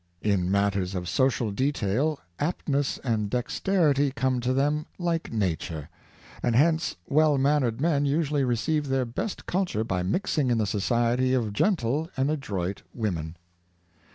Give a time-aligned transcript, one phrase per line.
[0.23, 5.89] In matters of social detail aptness and dexterity come to them like nature;
[6.41, 11.35] and hence well mannered men usually receive their best culture by mixing in the society
[11.35, 13.37] of gentle and adroit women.